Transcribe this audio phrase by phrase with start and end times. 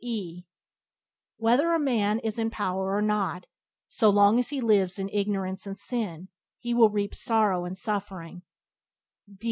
[0.03, 0.45] E
[1.37, 3.45] Whether a man is in power or not,
[3.87, 8.41] so long as he lives in ignorance and sin, he will reap sorrow and suffering.